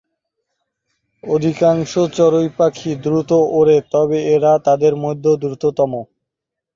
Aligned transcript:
অধিকাংশ 1.23 1.91
চড়ুই 2.13 2.47
পাখি 2.57 2.91
দ্রুত 3.03 3.29
ওড়ে 3.57 3.77
তবে 3.91 4.17
এরা 4.33 4.51
তাদের 4.67 4.93
মধ্যেও 5.03 5.35
দ্রুততম। 5.41 5.91